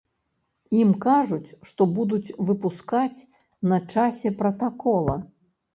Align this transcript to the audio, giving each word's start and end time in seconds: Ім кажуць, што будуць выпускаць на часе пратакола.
Ім 0.83 0.93
кажуць, 1.05 1.53
што 1.71 1.81
будуць 1.99 2.33
выпускаць 2.49 3.19
на 3.71 3.77
часе 3.95 4.29
пратакола. 4.43 5.15